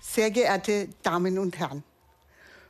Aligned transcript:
Sehr 0.00 0.30
geehrte 0.30 0.88
Damen 1.02 1.38
und 1.38 1.58
Herren, 1.58 1.84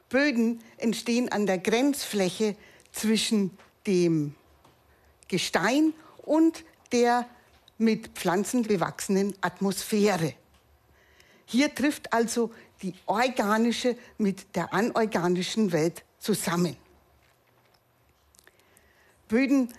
Böden 0.09 0.61
entstehen 0.77 1.31
an 1.31 1.47
der 1.47 1.59
Grenzfläche 1.59 2.57
zwischen 2.93 3.57
dem 3.87 4.35
Gestein 5.29 5.95
und 6.19 6.65
der 6.93 7.27
mit 7.79 8.09
Pflanzen 8.09 8.65
bewachsenen 8.65 9.35
Atmosphäre. 9.41 10.35
Hier 11.47 11.75
trifft 11.75 12.13
also 12.13 12.53
die 12.83 12.95
organische 13.07 13.97
mit 14.19 14.55
der 14.57 14.75
anorganischen 14.75 15.73
Welt 15.73 16.05
zusammen. 16.19 16.77
Böden 19.29 19.73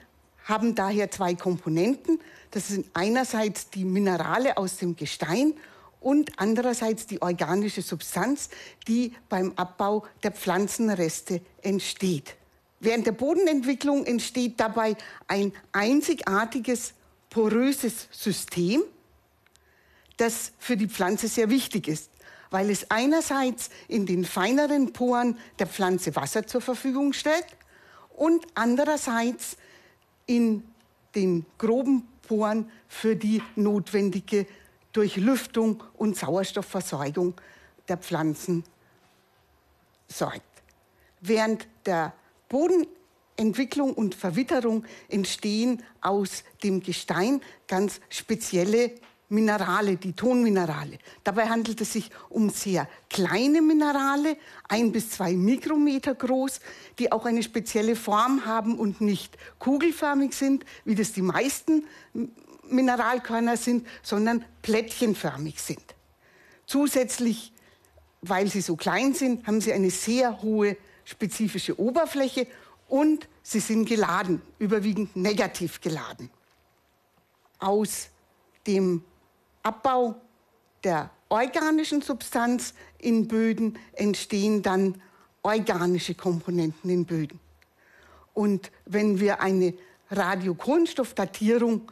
haben 0.46 0.76
daher 0.76 1.12
zwei 1.12 1.36
Komponenten. 1.36 2.20
Das 2.52 2.70
sind 2.70 2.88
einerseits 2.94 3.70
die 3.70 3.86
Minerale 3.86 4.58
aus 4.58 4.78
dem 4.78 4.96
Gestein 4.96 5.54
und 6.02 6.32
andererseits 6.38 7.06
die 7.06 7.22
organische 7.22 7.82
Substanz, 7.82 8.50
die 8.88 9.14
beim 9.30 9.54
Abbau 9.56 10.06
der 10.24 10.32
Pflanzenreste 10.32 11.42
entsteht. 11.62 12.36
Während 12.82 13.06
der 13.06 13.12
Bodenentwicklung 13.14 14.06
entsteht 14.06 14.60
dabei 14.60 14.98
ein 15.28 15.54
einzigartiges, 15.72 16.94
poröses 17.30 18.10
System, 18.12 18.82
das 20.18 20.52
für 20.58 20.76
die 20.76 20.88
Pflanze 20.88 21.28
sehr 21.28 21.50
wichtig 21.50 21.88
ist, 21.88 22.10
weil 22.50 22.70
es 22.70 22.90
einerseits 22.90 23.70
in 23.88 24.06
den 24.06 24.26
feineren 24.26 24.94
Poren 24.94 25.38
der 25.60 25.68
Pflanze 25.68 26.16
Wasser 26.16 26.46
zur 26.46 26.62
Verfügung 26.62 27.14
stellt 27.14 27.46
und 28.10 28.46
andererseits 28.56 29.56
in 30.26 30.64
den 31.16 31.46
groben 31.58 32.08
Poren 32.28 32.70
für 32.88 33.16
die 33.16 33.42
notwendige 33.56 34.48
Durchlüftung 34.94 35.84
und 35.94 36.18
Sauerstoffversorgung 36.18 37.36
der 37.88 37.98
Pflanzen 37.98 38.64
sorgt. 40.08 40.42
Während 41.22 41.68
der 41.86 42.14
Bodenentwicklung 42.50 43.94
und 43.94 44.16
Verwitterung 44.16 44.86
entstehen 45.08 45.84
aus 46.02 46.44
dem 46.64 46.82
Gestein 46.82 47.42
ganz 47.68 48.02
spezielle 48.10 48.92
Minerale, 49.32 49.96
die 49.96 50.12
Tonminerale. 50.12 51.00
Dabei 51.24 51.48
handelt 51.48 51.80
es 51.80 51.94
sich 51.94 52.10
um 52.28 52.50
sehr 52.50 52.90
kleine 53.10 53.62
Minerale, 53.62 54.36
ein 54.68 54.92
bis 54.92 55.12
zwei 55.12 55.34
Mikrometer 55.34 56.14
groß, 56.14 56.60
die 57.00 57.14
auch 57.14 57.26
eine 57.26 57.42
spezielle 57.42 57.96
Form 57.96 58.46
haben 58.46 58.78
und 58.78 59.00
nicht 59.00 59.38
kugelförmig 59.58 60.34
sind, 60.34 60.66
wie 60.84 60.96
das 60.96 61.14
die 61.14 61.22
meisten 61.22 61.86
Mineralkörner 62.72 63.58
sind, 63.58 63.88
sondern 64.02 64.46
plättchenförmig 64.62 65.62
sind. 65.62 65.84
Zusätzlich, 66.66 67.54
weil 68.22 68.48
sie 68.48 68.62
so 68.62 68.76
klein 68.76 69.14
sind, 69.14 69.46
haben 69.48 69.62
sie 69.62 69.74
eine 69.74 69.90
sehr 69.90 70.42
hohe 70.42 70.78
spezifische 71.04 71.80
Oberfläche 71.80 72.48
und 72.88 73.28
sie 73.44 73.60
sind 73.60 73.86
geladen, 73.86 74.42
überwiegend 74.60 75.16
negativ 75.16 75.82
geladen. 75.82 76.30
Aus 77.60 78.10
dem 78.68 79.04
Abbau 79.64 80.16
der 80.84 81.10
organischen 81.30 82.02
Substanz 82.02 82.74
in 82.98 83.28
Böden 83.28 83.78
entstehen 83.94 84.62
dann 84.62 85.02
organische 85.42 86.16
Komponenten 86.16 86.90
in 86.90 87.06
Böden. 87.06 87.40
Und 88.34 88.72
wenn 88.86 89.20
wir 89.20 89.42
eine 89.42 89.74
Radiokohlenstoffdatierung 90.10 91.92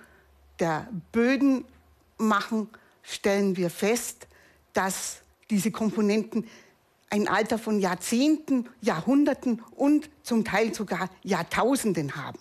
der 0.59 0.87
Böden 1.11 1.65
machen, 2.17 2.69
stellen 3.03 3.55
wir 3.57 3.69
fest, 3.69 4.27
dass 4.73 5.21
diese 5.49 5.71
Komponenten 5.71 6.47
ein 7.09 7.27
Alter 7.27 7.57
von 7.57 7.79
Jahrzehnten, 7.79 8.69
Jahrhunderten 8.81 9.63
und 9.75 10.09
zum 10.21 10.45
Teil 10.45 10.73
sogar 10.73 11.09
Jahrtausenden 11.23 12.15
haben. 12.15 12.39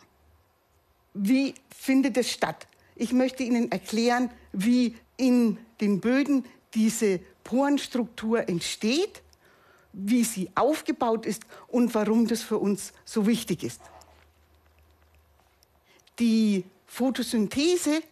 Wie 1.15 1.55
findet 1.75 2.17
es 2.17 2.31
statt? 2.31 2.67
Ich 2.95 3.13
möchte 3.13 3.43
Ihnen 3.43 3.73
erklären, 3.73 4.31
wie 4.53 4.97
in 5.17 5.59
den 5.81 6.01
Böden 6.01 6.45
diese 6.75 7.21
Porenstruktur 7.45 8.49
entsteht, 8.49 9.23
wie 9.93 10.23
sie 10.23 10.51
aufgebaut 10.55 11.25
ist 11.25 11.43
und 11.67 11.95
warum 11.95 12.27
das 12.27 12.43
für 12.43 12.59
uns 12.59 12.93
so 13.05 13.27
wichtig 13.27 13.65
ist. 13.65 13.81
Die 16.19 16.65
Photosynthese 16.89 18.03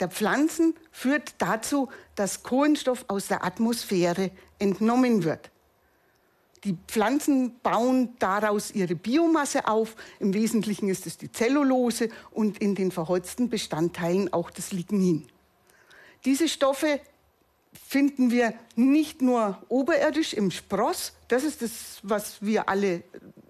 der 0.00 0.08
Pflanzen 0.08 0.74
führt 0.90 1.34
dazu, 1.38 1.88
dass 2.14 2.42
Kohlenstoff 2.42 3.04
aus 3.08 3.28
der 3.28 3.44
Atmosphäre 3.44 4.30
entnommen 4.58 5.24
wird. 5.24 5.50
Die 6.64 6.76
Pflanzen 6.88 7.58
bauen 7.62 8.16
daraus 8.18 8.70
ihre 8.70 8.94
Biomasse 8.94 9.66
auf. 9.66 9.96
Im 10.18 10.34
Wesentlichen 10.34 10.88
ist 10.90 11.06
es 11.06 11.16
die 11.16 11.32
Zellulose 11.32 12.10
und 12.30 12.58
in 12.58 12.74
den 12.74 12.90
verholzten 12.90 13.48
Bestandteilen 13.48 14.32
auch 14.32 14.50
das 14.50 14.72
Lignin. 14.72 15.26
Diese 16.26 16.48
Stoffe 16.48 17.00
finden 17.72 18.30
wir 18.30 18.52
nicht 18.76 19.22
nur 19.22 19.62
oberirdisch 19.68 20.34
im 20.34 20.50
Spross, 20.50 21.12
das 21.28 21.44
ist 21.44 21.62
das, 21.62 22.00
was 22.02 22.42
wir 22.42 22.68
alle 22.68 23.04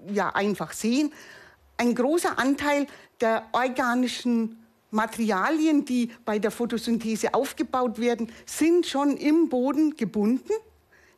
ja 0.09 0.31
einfach 0.31 0.73
sehen. 0.73 1.13
Ein 1.81 1.95
großer 1.95 2.39
Anteil 2.39 2.87
der 3.23 3.47
organischen 3.53 4.59
Materialien, 4.91 5.87
die 5.87 6.11
bei 6.27 6.39
der 6.39 6.51
Photosynthese 6.51 7.33
aufgebaut 7.33 7.99
werden, 7.99 8.31
sind 8.45 8.85
schon 8.85 9.17
im 9.17 9.49
Boden 9.49 9.97
gebunden, 9.97 10.53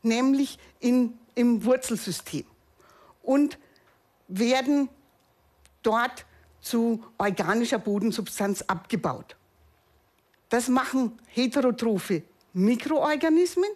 nämlich 0.05 0.61
in, 0.79 1.19
im 1.35 1.65
Wurzelsystem 1.65 2.45
und 3.25 3.59
werden 4.29 4.89
dort 5.83 6.27
zu 6.61 7.03
organischer 7.19 7.81
Bodensubstanz 7.81 8.63
abgebaut. 8.63 9.35
Das 10.49 10.69
machen 10.69 11.19
heterotrophe 11.27 12.23
Mikroorganismen. 12.53 13.71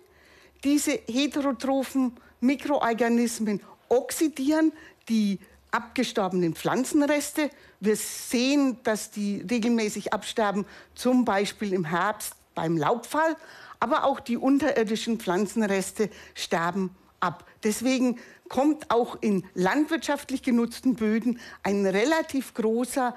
Diese 0.63 0.93
heterotrophen 0.93 2.13
Mikroorganismen 2.39 3.61
oxidieren 3.89 4.71
die 5.09 5.41
abgestorbenen 5.77 6.55
Pflanzenreste. 6.55 7.51
Wir 7.81 7.97
sehen, 7.97 8.79
dass 8.83 9.11
die 9.11 9.45
regelmäßig 9.49 10.15
absterben, 10.15 10.65
zum 10.95 11.27
Beispiel 11.27 11.75
im 11.75 11.85
Herbst 11.85 12.35
beim 12.55 12.79
Laubfall. 12.79 13.37
Aber 13.79 14.05
auch 14.05 14.21
die 14.21 14.39
unterirdischen 14.39 15.21
Pflanzenreste 15.21 16.09
sterben 16.35 16.97
ab. 17.21 17.45
Deswegen 17.63 18.19
kommt 18.49 18.91
auch 18.91 19.19
in 19.21 19.45
landwirtschaftlich 19.55 20.43
genutzten 20.43 20.95
Böden 20.95 21.41
ein 21.63 21.85
relativ 21.85 22.55
großer 22.55 23.15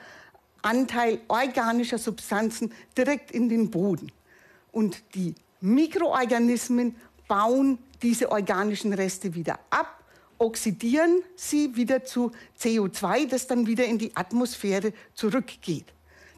Anteil 0.61 1.21
organischer 1.29 1.97
Substanzen 1.97 2.73
direkt 2.97 3.31
in 3.31 3.47
den 3.47 3.71
Boden. 3.71 4.11
Und 4.73 5.01
die 5.15 5.35
Mikroorganismen 5.61 6.95
bauen 7.29 7.79
diese 8.01 8.31
organischen 8.31 8.91
Reste 8.93 9.33
wieder 9.35 9.59
ab, 9.69 9.98
oxidieren 10.39 11.21
sie 11.35 11.75
wieder 11.75 12.03
zu 12.03 12.31
CO2, 12.59 13.27
das 13.27 13.47
dann 13.47 13.67
wieder 13.67 13.85
in 13.85 13.97
die 13.97 14.15
Atmosphäre 14.15 14.93
zurückgeht. 15.13 15.85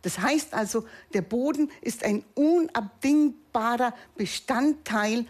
Das 0.01 0.19
heißt 0.19 0.53
also, 0.53 0.85
der 1.13 1.22
Boden 1.22 1.72
ist 1.81 2.03
ein 2.03 2.23
unabdingbarer 2.34 3.94
Bestandteil 4.16 5.25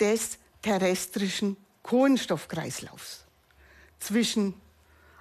des 0.00 0.38
terrestrischen 0.62 1.56
Kohlenstoffkreislaufs. 1.82 3.24
Zwischen 4.00 4.54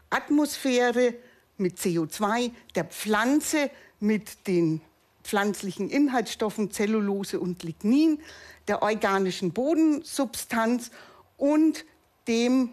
Atmosphäre, 0.09 1.13
mit 1.57 1.77
CO2, 1.77 2.51
der 2.75 2.85
Pflanze 2.85 3.69
mit 3.99 4.47
den 4.47 4.81
pflanzlichen 5.23 5.89
Inhaltsstoffen 5.89 6.71
Zellulose 6.71 7.39
und 7.39 7.63
Lignin, 7.63 8.19
der 8.67 8.81
organischen 8.81 9.53
Bodensubstanz 9.53 10.91
und 11.37 11.85
dem 12.27 12.69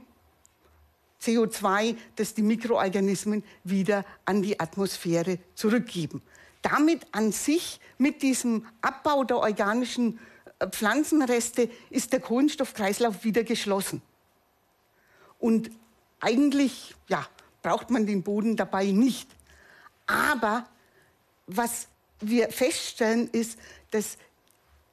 CO2, 1.22 1.96
das 2.16 2.34
die 2.34 2.42
Mikroorganismen 2.42 3.44
wieder 3.64 4.04
an 4.24 4.42
die 4.42 4.58
Atmosphäre 4.58 5.38
zurückgeben. 5.54 6.22
Damit 6.62 7.06
an 7.12 7.32
sich, 7.32 7.80
mit 7.98 8.22
diesem 8.22 8.66
Abbau 8.80 9.24
der 9.24 9.38
organischen 9.38 10.19
äh, 10.58 10.69
Pflanzenreste, 10.69 11.69
ist 11.90 12.12
der 12.12 12.20
Kohlenstoffkreislauf 12.20 13.24
wieder 13.24 13.44
geschlossen. 13.44 14.02
Und 15.38 15.70
eigentlich, 16.20 16.94
ja, 17.08 17.26
braucht 17.62 17.90
man 17.90 18.06
den 18.06 18.22
Boden 18.22 18.56
dabei 18.56 18.86
nicht. 18.86 19.28
Aber 20.06 20.66
was 21.46 21.88
wir 22.20 22.50
feststellen, 22.50 23.28
ist, 23.30 23.58
dass 23.90 24.16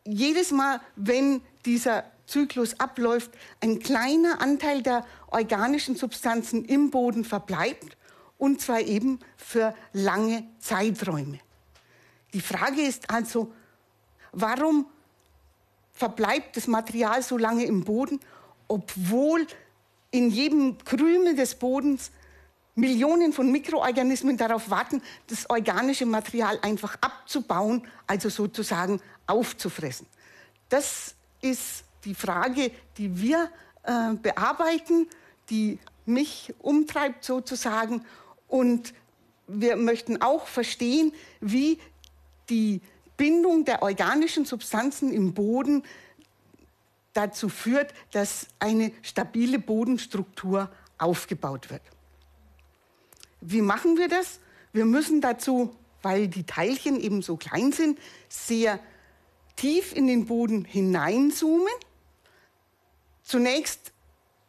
jedes 0.06 0.52
Mal, 0.52 0.82
wenn 0.96 1.42
dieser 1.66 2.04
Zyklus 2.30 2.80
abläuft, 2.80 3.32
ein 3.62 3.80
kleiner 3.80 4.42
Anteil 4.42 4.82
der 4.82 5.06
organischen 5.28 5.96
Substanzen 5.96 6.66
im 6.66 6.92
Boden 6.92 7.26
verbleibt 7.26 7.98
und 8.38 8.62
zwar 8.62 8.82
eben 8.82 9.20
für 9.38 9.76
lange 9.94 10.44
Zeiträume. 10.60 11.40
Die 12.34 12.42
Frage 12.42 12.82
ist 12.82 13.10
also, 13.10 13.52
warum 14.32 14.86
verbleibt 15.94 16.56
das 16.56 16.68
Material 16.68 17.22
so 17.22 17.38
lange 17.38 17.66
im 17.66 17.84
Boden, 17.84 18.20
obwohl 18.68 19.46
in 20.12 20.30
jedem 20.30 20.78
Krümel 20.78 21.36
des 21.36 21.56
Bodens 21.56 22.12
Millionen 22.76 23.34
von 23.34 23.52
Mikroorganismen 23.52 24.38
darauf 24.38 24.70
warten, 24.70 25.02
das 25.28 25.50
organische 25.50 26.06
Material 26.06 26.60
einfach 26.62 26.96
abzubauen, 27.02 27.86
also 28.08 28.30
sozusagen 28.30 29.02
aufzufressen. 29.28 30.08
Das 30.70 31.16
ist 31.42 31.84
die 32.06 32.16
Frage, 32.16 32.72
die 32.98 33.20
wir 33.22 33.50
äh, 33.84 34.14
bearbeiten, 34.14 35.08
die 35.50 35.80
mich 36.06 36.54
umtreibt 36.60 37.24
sozusagen. 37.24 38.06
Und 38.48 38.94
wir 39.48 39.76
möchten 39.76 40.22
auch 40.22 40.48
verstehen, 40.48 41.14
wie 41.40 41.80
die 42.50 42.82
Bindung 43.18 43.66
der 43.66 43.82
organischen 43.82 44.46
Substanzen 44.46 45.12
im 45.12 45.34
Boden 45.34 45.84
dazu 47.14 47.50
führt, 47.50 47.94
dass 48.12 48.48
eine 48.60 48.92
stabile 49.02 49.60
Bodenstruktur 49.60 50.72
aufgebaut 50.98 51.70
wird. 51.70 51.82
Wie 53.42 53.62
machen 53.62 53.98
wir 53.98 54.08
das? 54.08 54.40
Wir 54.72 54.86
müssen 54.86 55.22
dazu, 55.22 55.76
weil 56.02 56.28
die 56.28 56.44
Teilchen 56.44 57.00
eben 57.00 57.22
so 57.22 57.38
klein 57.38 57.72
sind, 57.72 58.00
sehr 58.28 58.80
tief 59.56 59.96
in 59.96 60.08
den 60.08 60.26
Boden 60.26 60.66
hineinzoomen. 60.66 61.68
Zunächst 63.30 63.92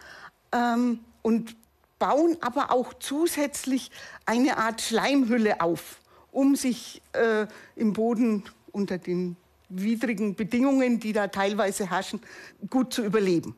ähm, 0.53 1.01
und 1.23 1.57
bauen 1.99 2.37
aber 2.41 2.71
auch 2.71 2.95
zusätzlich 2.95 3.91
eine 4.27 4.57
Art 4.57 4.81
Schleimhülle 4.81 5.61
auf, 5.61 6.01
um 6.31 6.57
sich 6.57 7.03
äh, 7.13 7.47
im 7.77 7.93
Boden 7.93 8.45
unter 8.73 8.99
den 8.99 9.37
widrigen 9.69 10.35
Bedingungen, 10.35 11.01
die 11.01 11.13
da 11.13 11.29
teilweise 11.29 11.91
herrschen, 11.91 12.21
gut 12.69 12.93
zu 12.93 13.05
überleben. 13.05 13.57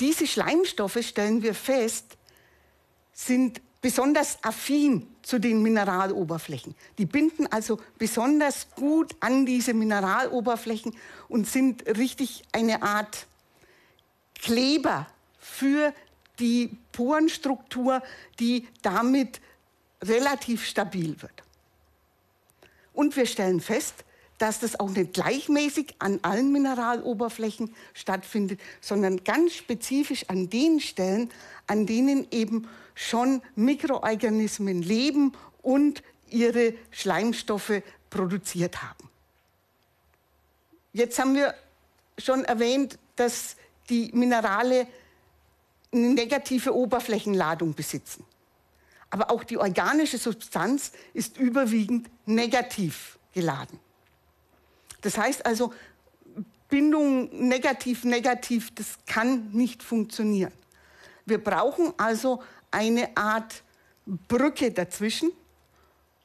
Diese 0.00 0.26
Schleimstoffe, 0.26 0.98
stellen 1.02 1.42
wir 1.42 1.54
fest, 1.54 2.16
sind 3.12 3.60
besonders 3.80 4.38
affin 4.42 5.06
zu 5.22 5.38
den 5.38 5.62
Mineraloberflächen. 5.62 6.74
Die 6.98 7.06
binden 7.06 7.46
also 7.46 7.78
besonders 7.98 8.68
gut 8.74 9.14
an 9.20 9.46
diese 9.46 9.74
Mineraloberflächen 9.74 10.96
und 11.28 11.46
sind 11.46 11.86
richtig 11.86 12.42
eine 12.52 12.82
Art 12.82 13.26
Kleber 14.34 15.06
für 15.38 15.94
die 16.38 16.76
Porenstruktur, 16.92 18.02
die 18.40 18.66
damit 18.82 19.40
relativ 20.02 20.66
stabil 20.66 21.20
wird. 21.22 21.42
Und 22.94 23.16
wir 23.16 23.26
stellen 23.26 23.60
fest, 23.60 24.04
dass 24.38 24.60
das 24.60 24.80
auch 24.80 24.90
nicht 24.90 25.12
gleichmäßig 25.12 25.94
an 25.98 26.18
allen 26.22 26.50
Mineraloberflächen 26.52 27.74
stattfindet, 27.92 28.60
sondern 28.80 29.22
ganz 29.22 29.54
spezifisch 29.54 30.28
an 30.28 30.50
den 30.50 30.80
Stellen, 30.80 31.30
an 31.66 31.86
denen 31.86 32.26
eben 32.30 32.68
schon 32.94 33.42
Mikroorganismen 33.54 34.82
leben 34.82 35.32
und 35.62 36.02
ihre 36.30 36.74
Schleimstoffe 36.90 37.82
produziert 38.10 38.82
haben. 38.82 39.08
Jetzt 40.92 41.18
haben 41.18 41.34
wir 41.34 41.54
schon 42.18 42.44
erwähnt, 42.44 42.98
dass 43.16 43.56
die 43.88 44.10
Minerale 44.12 44.86
eine 45.92 46.08
negative 46.10 46.74
Oberflächenladung 46.74 47.74
besitzen. 47.74 48.24
Aber 49.14 49.30
auch 49.30 49.44
die 49.44 49.58
organische 49.58 50.18
Substanz 50.18 50.90
ist 51.12 51.38
überwiegend 51.38 52.10
negativ 52.26 53.16
geladen. 53.32 53.78
Das 55.02 55.16
heißt 55.16 55.46
also, 55.46 55.72
Bindung 56.68 57.28
negativ, 57.46 58.02
negativ, 58.02 58.74
das 58.74 58.98
kann 59.06 59.52
nicht 59.52 59.84
funktionieren. 59.84 60.50
Wir 61.26 61.38
brauchen 61.38 61.92
also 61.96 62.42
eine 62.72 63.16
Art 63.16 63.62
Brücke 64.04 64.72
dazwischen. 64.72 65.30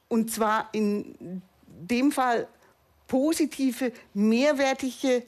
Und 0.08 0.32
zwar 0.32 0.68
in 0.72 1.42
dem 1.68 2.10
Fall 2.10 2.48
positive, 3.06 3.92
mehrwertige 4.14 5.22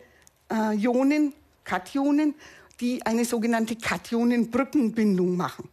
äh, 0.51 0.77
Ionen, 0.77 1.33
Kationen, 1.63 2.35
die 2.81 3.07
eine 3.07 3.25
sogenannte 3.25 3.77
Kationenbrückenbindung 3.77 5.37
machen 5.37 5.69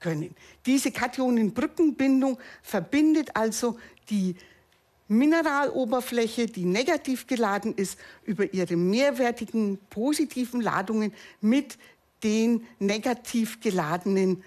können. 0.00 0.34
Diese 0.64 0.90
Kationenbrückenbindung 0.90 2.38
verbindet 2.62 3.30
also 3.34 3.78
die 4.10 4.36
Mineraloberfläche, 5.08 6.46
die 6.46 6.64
negativ 6.64 7.26
geladen 7.26 7.74
ist, 7.74 7.98
über 8.24 8.52
ihre 8.52 8.76
mehrwertigen 8.76 9.78
positiven 9.90 10.60
Ladungen 10.60 11.12
mit 11.40 11.78
den 12.22 12.66
negativ 12.78 13.60
geladenen 13.60 14.42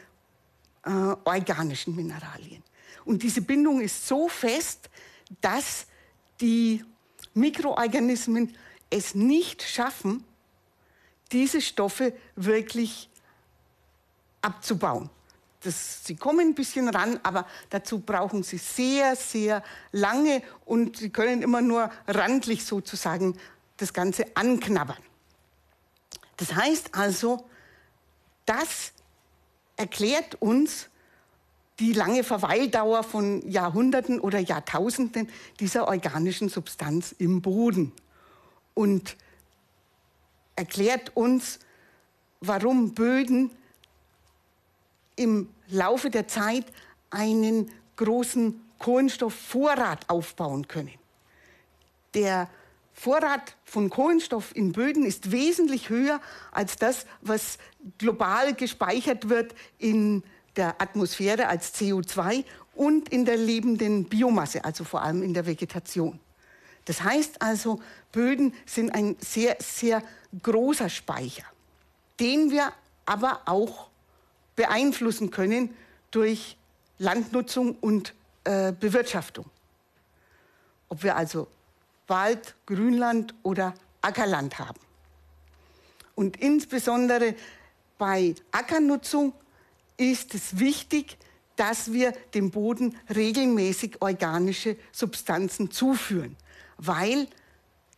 äh, 0.83 0.89
organischen 0.89 1.95
Mineralien. 1.95 2.63
Und 3.05 3.23
diese 3.23 3.41
Bindung 3.41 3.79
ist 3.79 4.07
so 4.07 4.27
fest, 4.27 4.89
dass 5.41 5.87
die 6.41 6.83
Mikroorganismen 7.33 8.53
es 8.89 9.15
nicht 9.15 9.63
schaffen, 9.63 10.23
diese 11.31 11.61
Stoffe 11.61 12.13
wirklich 12.35 13.09
abzubauen. 14.41 15.09
Das, 15.61 16.05
sie 16.05 16.15
kommen 16.15 16.49
ein 16.49 16.55
bisschen 16.55 16.87
ran, 16.87 17.19
aber 17.23 17.45
dazu 17.69 17.99
brauchen 17.99 18.43
sie 18.43 18.57
sehr, 18.57 19.15
sehr 19.15 19.61
lange 19.91 20.41
und 20.65 20.97
sie 20.97 21.09
können 21.09 21.41
immer 21.41 21.61
nur 21.61 21.91
randlich 22.07 22.65
sozusagen 22.65 23.37
das 23.77 23.93
Ganze 23.93 24.25
anknabbern. 24.35 24.97
Das 26.37 26.53
heißt 26.55 26.95
also, 26.95 27.45
das 28.45 28.93
erklärt 29.75 30.41
uns 30.41 30.87
die 31.79 31.93
lange 31.93 32.23
Verweildauer 32.23 33.03
von 33.03 33.47
Jahrhunderten 33.49 34.19
oder 34.19 34.39
Jahrtausenden 34.39 35.29
dieser 35.59 35.87
organischen 35.87 36.49
Substanz 36.49 37.13
im 37.17 37.41
Boden 37.41 37.93
und 38.73 39.15
erklärt 40.55 41.15
uns, 41.15 41.59
warum 42.41 42.93
Böden 42.93 43.51
im 45.19 45.49
Laufe 45.67 46.09
der 46.09 46.27
Zeit 46.27 46.65
einen 47.09 47.69
großen 47.97 48.59
Kohlenstoffvorrat 48.79 50.09
aufbauen 50.09 50.67
können. 50.67 50.93
Der 52.13 52.49
Vorrat 52.93 53.55
von 53.63 53.89
Kohlenstoff 53.89 54.55
in 54.55 54.71
Böden 54.71 55.05
ist 55.05 55.31
wesentlich 55.31 55.89
höher 55.89 56.19
als 56.51 56.75
das, 56.77 57.05
was 57.21 57.57
global 57.97 58.53
gespeichert 58.53 59.29
wird 59.29 59.53
in 59.77 60.23
der 60.55 60.81
Atmosphäre 60.81 61.47
als 61.47 61.73
CO2 61.75 62.43
und 62.73 63.09
in 63.09 63.25
der 63.25 63.37
lebenden 63.37 64.05
Biomasse, 64.05 64.65
also 64.65 64.83
vor 64.83 65.01
allem 65.01 65.23
in 65.23 65.33
der 65.33 65.45
Vegetation. 65.45 66.19
Das 66.85 67.03
heißt 67.03 67.41
also, 67.41 67.81
Böden 68.11 68.53
sind 68.65 68.93
ein 68.95 69.15
sehr, 69.19 69.57
sehr 69.59 70.01
großer 70.41 70.89
Speicher, 70.89 71.45
den 72.19 72.51
wir 72.51 72.71
aber 73.05 73.41
auch 73.45 73.88
beeinflussen 74.59 75.31
können 75.31 75.73
durch 76.11 76.57
Landnutzung 76.97 77.77
und 77.79 78.13
äh, 78.43 78.73
Bewirtschaftung. 78.73 79.45
Ob 80.89 81.01
wir 81.01 81.15
also 81.15 81.47
Wald, 82.07 82.55
Grünland 82.65 83.33
oder 83.41 83.73
Ackerland 84.01 84.59
haben. 84.59 84.81
Und 86.13 86.35
insbesondere 86.41 87.35
bei 87.97 88.35
Ackernutzung 88.51 89.31
ist 89.95 90.35
es 90.35 90.59
wichtig, 90.59 91.17
dass 91.55 91.93
wir 91.93 92.11
dem 92.33 92.51
Boden 92.51 92.97
regelmäßig 93.15 94.01
organische 94.01 94.75
Substanzen 94.91 95.71
zuführen, 95.71 96.35
weil 96.75 97.27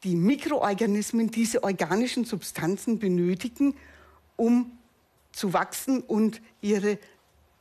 die 0.03 0.15
Mikroorganismen 0.15 1.31
diese 1.31 1.63
organischen 1.63 2.23
Substanzen 2.23 2.99
benötigen, 2.99 3.75
um 4.35 4.77
zu 5.31 5.53
wachsen 5.53 6.01
und 6.01 6.41
ihre 6.61 6.97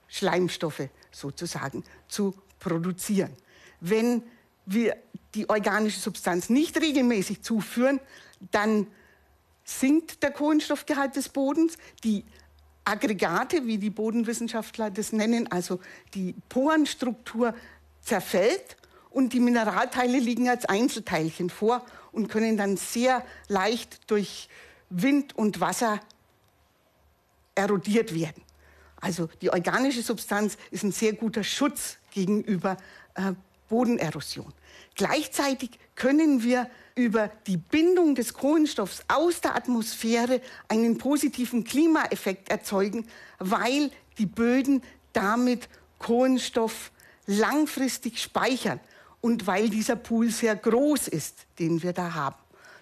Schleimstoffe 0.08 0.88
sozusagen 1.10 1.84
zu 2.08 2.34
produzieren. 2.58 3.34
Wenn 3.80 4.22
wir 4.66 4.96
die 5.34 5.48
organische 5.48 6.00
Substanz 6.00 6.50
nicht 6.50 6.76
regelmäßig 6.80 7.42
zuführen, 7.42 8.00
dann 8.50 8.86
sinkt 9.64 10.22
der 10.22 10.32
Kohlenstoffgehalt 10.32 11.16
des 11.16 11.28
Bodens. 11.28 11.76
Die 12.02 12.24
Aggregate, 12.84 13.66
wie 13.66 13.78
die 13.78 13.90
Bodenwissenschaftler 13.90 14.90
das 14.90 15.12
nennen, 15.12 15.50
also 15.50 15.80
die 16.14 16.34
Porenstruktur 16.48 17.54
zerfällt 18.02 18.76
und 19.10 19.32
die 19.32 19.40
Mineralteile 19.40 20.18
liegen 20.18 20.48
als 20.48 20.64
Einzelteilchen 20.64 21.50
vor 21.50 21.84
und 22.12 22.28
können 22.28 22.56
dann 22.56 22.76
sehr 22.76 23.24
leicht 23.48 24.10
durch 24.10 24.48
Wind 24.88 25.36
und 25.36 25.60
Wasser 25.60 26.00
erodiert 27.60 28.14
werden. 28.14 28.42
Also 28.96 29.28
die 29.40 29.50
organische 29.50 30.02
Substanz 30.02 30.56
ist 30.70 30.82
ein 30.82 30.92
sehr 30.92 31.12
guter 31.14 31.44
Schutz 31.44 31.96
gegenüber 32.10 32.76
äh, 33.14 33.32
Bodenerosion. 33.68 34.52
Gleichzeitig 34.94 35.70
können 35.94 36.42
wir 36.42 36.68
über 36.94 37.30
die 37.46 37.56
Bindung 37.56 38.14
des 38.14 38.34
Kohlenstoffs 38.34 39.02
aus 39.08 39.40
der 39.40 39.54
Atmosphäre 39.54 40.40
einen 40.68 40.98
positiven 40.98 41.64
Klimaeffekt 41.64 42.50
erzeugen, 42.50 43.06
weil 43.38 43.90
die 44.18 44.26
Böden 44.26 44.82
damit 45.12 45.68
Kohlenstoff 45.98 46.90
langfristig 47.26 48.20
speichern 48.20 48.80
und 49.20 49.46
weil 49.46 49.70
dieser 49.70 49.96
Pool 49.96 50.30
sehr 50.30 50.56
groß 50.56 51.08
ist, 51.08 51.46
den 51.58 51.82
wir 51.82 51.92
da 51.92 52.14
haben. 52.14 52.36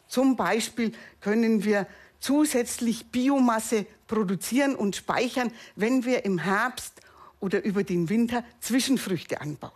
Zum 0.09 0.37
Beispiel 0.37 0.93
können 1.21 1.65
wir 1.65 1.87
zusätzlich 2.19 3.07
Biomasse 3.07 3.87
produzieren 4.09 4.75
und 4.75 4.97
speichern, 4.97 5.53
wenn 5.77 6.05
wir 6.05 6.25
im 6.25 6.39
Herbst 6.39 7.01
oder 7.39 7.65
über 7.65 7.85
den 7.85 8.09
Winter 8.09 8.45
Zwischenfrüchte 8.61 9.41
anbauen. 9.41 9.71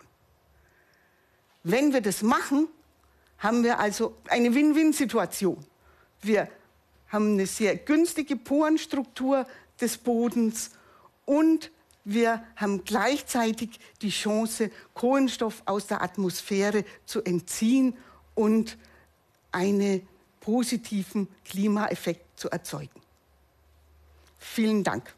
Wenn 1.62 1.92
wir 1.92 2.00
das 2.00 2.22
machen, 2.22 2.66
haben 3.38 3.62
wir 3.62 3.78
also 3.78 4.16
eine 4.28 4.54
Win-Win-Situation. 4.54 5.64
Wir 6.22 6.48
haben 7.08 7.34
eine 7.34 7.46
sehr 7.46 7.76
günstige 7.76 8.36
Porenstruktur 8.36 9.46
des 9.80 9.98
Bodens 9.98 10.70
und 11.24 11.70
wir 12.04 12.42
haben 12.56 12.84
gleichzeitig 12.84 13.78
die 14.00 14.10
Chance, 14.10 14.70
Kohlenstoff 14.94 15.62
aus 15.66 15.86
der 15.86 16.02
Atmosphäre 16.02 16.84
zu 17.04 17.22
entziehen 17.22 17.96
und 18.34 18.76
einen 19.52 20.06
positiven 20.40 21.28
Klimaeffekt 21.44 22.38
zu 22.38 22.50
erzeugen. 22.50 23.01
Vielen 24.42 24.82
Dank. 24.82 25.14